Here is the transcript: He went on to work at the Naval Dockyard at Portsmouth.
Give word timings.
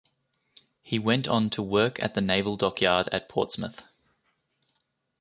He 0.81 0.97
went 0.97 1.27
on 1.27 1.51
to 1.51 1.61
work 1.61 2.01
at 2.01 2.15
the 2.15 2.21
Naval 2.21 2.55
Dockyard 2.57 3.07
at 3.11 3.29
Portsmouth. 3.29 3.83